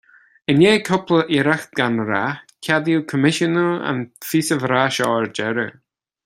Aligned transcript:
I 0.51 0.53
ndiaidh 0.59 0.85
cúpla 0.87 1.19
iarracht 1.35 1.75
gan 1.79 1.99
rath, 2.07 2.41
ceadaíodh 2.69 3.05
coimisiúnú 3.13 3.67
an 3.91 4.01
phíosa 4.31 4.59
bhreá 4.65 4.89
seo 4.97 5.13
ar 5.19 5.31
deireadh 5.41 5.79